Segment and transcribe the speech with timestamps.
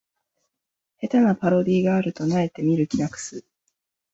[0.99, 3.45] 下手なパロディがあると萎えて見る気なくす